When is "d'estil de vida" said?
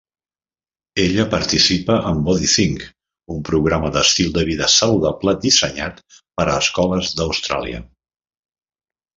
3.97-4.71